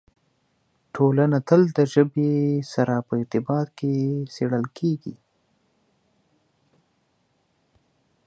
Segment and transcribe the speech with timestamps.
[0.95, 2.31] ټولنه تل د ژبې
[2.73, 3.93] سره په ارتباط کې
[4.33, 5.15] څېړل کېږي.